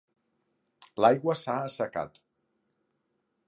[1.03, 2.21] L'aigua s'ha assecat.